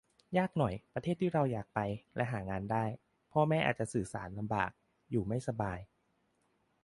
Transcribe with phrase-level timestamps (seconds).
[0.37, 1.79] ยากหน่อย ประเทศที่เราอยากไป
[2.15, 2.85] และหางานได้
[3.31, 4.71] พ่อแม่อาจจะสื่อสารลำบาก
[5.11, 5.79] อยู่ไม่สบาย